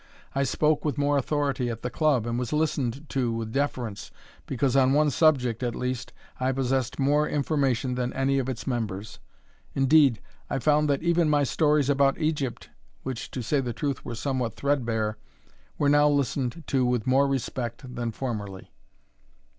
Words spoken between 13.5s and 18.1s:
truth, were somewhat threadbare, were now listened to with more respect